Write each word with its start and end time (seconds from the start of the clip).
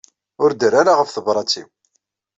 Ur 0.43 0.51
d-terri 0.51 0.77
ara 0.79 0.99
ɣef 0.99 1.09
tebṛat-iw. 1.11 1.67